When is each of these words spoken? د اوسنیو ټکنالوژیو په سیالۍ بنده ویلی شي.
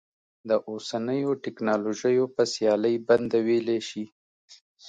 د 0.49 0.51
اوسنیو 0.69 1.31
ټکنالوژیو 1.43 2.25
په 2.35 2.43
سیالۍ 2.53 2.95
بنده 3.07 3.39
ویلی 3.47 3.79
شي. 3.89 4.05